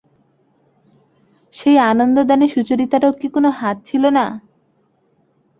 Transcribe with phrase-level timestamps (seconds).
[1.53, 4.25] সেই আনন্দদানে সুচরিতারও কি কোনো হাত ছিল না?